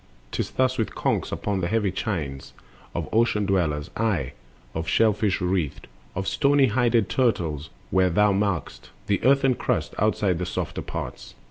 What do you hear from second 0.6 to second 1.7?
with conchs upon the